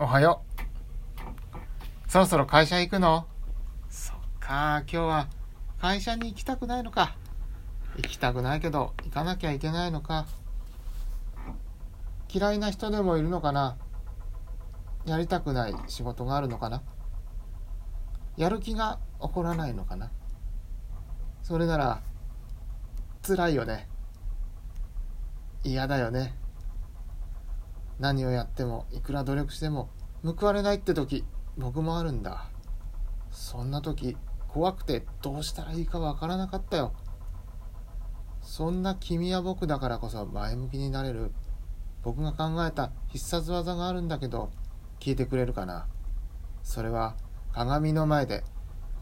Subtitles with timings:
[0.00, 0.44] おはよ
[2.06, 2.10] う。
[2.10, 3.26] そろそろ会社行くの？
[3.90, 5.26] そっか、今日は
[5.80, 7.16] 会社に行きたくないのか。
[7.96, 10.26] 行きたくないけど、行かなきゃいけないのか。
[12.32, 13.76] 嫌いな人でもいるのかな？
[15.04, 16.80] やりたくない仕事があるのかな？
[18.36, 20.12] やる気が起こらないのかな？
[21.42, 22.02] それなら、
[23.26, 23.88] 辛いよね。
[25.64, 26.36] 嫌だよね。
[27.98, 29.90] 何をやってもいくら努力しても
[30.24, 31.24] 報われないって時
[31.56, 32.46] 僕もあるんだ。
[33.30, 34.16] そんな時
[34.48, 36.92] 怖くてどうしたらいいかわからなかったよ。
[38.40, 41.32] そんな君や僕だからこそ前向きになれる。
[42.02, 44.50] 僕が考えた必殺技があるんだけど
[45.00, 45.86] 聞いてくれるかな。
[46.62, 47.16] それは
[47.52, 48.44] 鏡の前で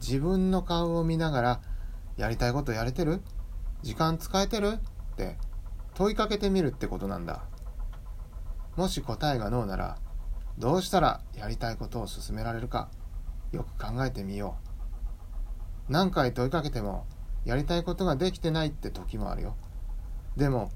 [0.01, 1.61] 自分の顔を見ながら
[2.17, 3.21] やりたいことやれてる？
[3.83, 4.79] 時間使えてる？
[5.13, 5.37] って
[5.95, 7.45] 問いかけてみるってことなんだ。
[8.77, 9.99] もし答えがノーなら
[10.59, 12.91] どうしたらやりたいことを進められるか
[13.53, 14.57] よく考えてみよ
[15.89, 15.93] う。
[15.93, 17.07] 何回問いかけても
[17.45, 19.57] やりたいことができてないって時もあるよ。
[20.37, 20.71] でも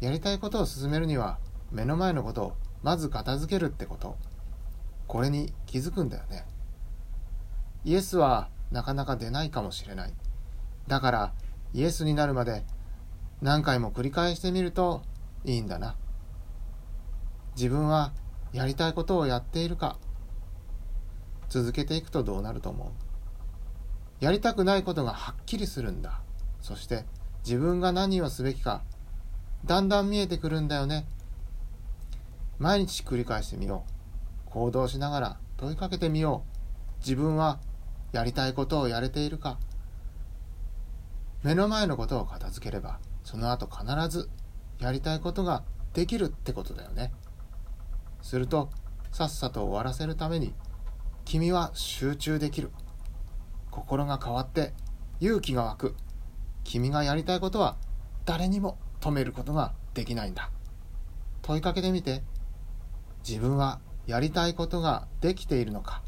[0.00, 1.38] やりたいことを進めるには
[1.70, 4.16] 目の前のことをまず片付けるってこと。
[5.06, 6.46] これに気づくんだよね。
[7.84, 10.14] イエスはなかなか出ないかもしれない。
[10.86, 11.32] だから
[11.74, 12.64] イエスになるまで
[13.40, 15.02] 何回も繰り返してみると
[15.44, 15.96] いいんだな。
[17.54, 18.12] 自分は
[18.52, 19.98] やりたいことをやっているか
[21.48, 24.24] 続けていくとどうなると思う？
[24.24, 26.20] やりたくないことがはっきりするんだ。
[26.60, 27.04] そして
[27.44, 28.82] 自分が何をすべきか
[29.64, 31.06] だんだん見えてくるんだよね。
[32.58, 33.84] 毎日繰り返してみよ
[34.46, 34.50] う。
[34.50, 37.00] 行動しながら問いかけてみよう。
[37.00, 37.58] 自分は
[38.12, 39.58] やりたいことをやれているか。
[41.42, 44.30] 目の前のことを片付ければその後必ず
[44.78, 47.12] やりたいことができるってことだよね。
[48.32, 48.70] すると
[49.10, 50.54] さっさと終わらせるために
[51.26, 52.70] 君は集中できる。
[53.70, 54.72] 心が変わって
[55.20, 55.94] 勇気が湧く。
[56.64, 57.76] 君がやりたいことは
[58.24, 60.50] 誰にも止めることができないんだ。
[61.42, 62.22] 問いかけてみて
[63.28, 66.02] 自分はやりたいことができているのか。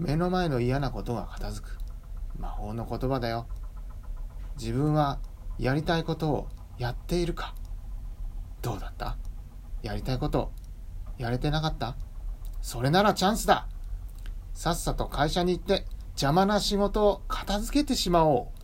[0.00, 1.78] 目の前の嫌なことが片付く。
[2.40, 3.46] 魔法の言葉だよ。
[4.58, 5.20] 自分は
[5.60, 7.54] やりたいことをやっているか。
[8.62, 9.16] どうだった？
[9.84, 10.50] やりたいこと
[11.20, 11.96] やれてなかった？
[12.62, 13.68] それならチャンスだ。
[14.54, 18.59] さっさと会社に行って邪魔な仕事を片付けてしまおう。